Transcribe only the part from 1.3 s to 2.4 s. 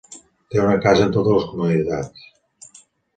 les comoditats.